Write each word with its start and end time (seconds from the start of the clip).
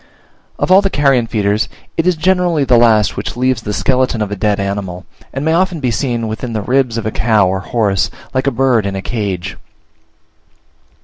Of 0.57 0.71
all 0.71 0.81
the 0.81 0.89
carrion 0.89 1.27
feeders 1.27 1.69
it 1.95 2.07
is 2.07 2.15
generally 2.15 2.63
the 2.63 2.75
last 2.75 3.15
which 3.15 3.37
leaves 3.37 3.61
the 3.61 3.71
skeleton 3.71 4.19
of 4.23 4.31
a 4.31 4.35
dead 4.35 4.59
animal, 4.59 5.05
and 5.31 5.45
may 5.45 5.53
often 5.53 5.79
be 5.79 5.91
seen 5.91 6.27
within 6.27 6.53
the 6.53 6.61
ribs 6.63 6.97
of 6.97 7.05
a 7.05 7.11
cow 7.11 7.47
or 7.47 7.59
horse, 7.59 8.09
like 8.33 8.47
a 8.47 8.51
bird 8.51 8.87
in 8.87 8.95
a 8.95 9.03
cage. 9.03 9.57